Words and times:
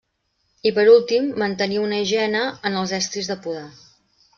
I 0.69 0.71
per 0.77 0.85
últim 0.93 1.29
mantenir 1.43 1.79
una 1.85 2.03
higiene 2.07 2.45
en 2.71 2.83
els 2.83 2.99
estris 3.03 3.35
de 3.35 3.41
podar. 3.49 3.67